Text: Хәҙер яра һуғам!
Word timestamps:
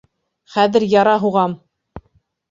Хәҙер 0.53 0.85
яра 0.93 1.13
һуғам! 1.25 1.53